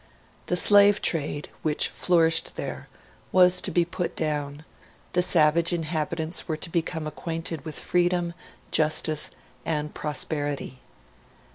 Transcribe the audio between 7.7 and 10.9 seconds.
freedom, justice, and prosperity.